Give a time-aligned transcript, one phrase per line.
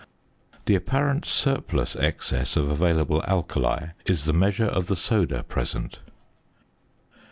[0.65, 5.99] The apparent surplus excess of available alkali is the measure of the soda present.